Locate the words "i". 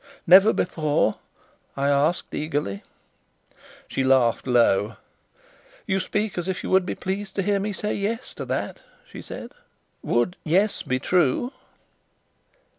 1.77-1.87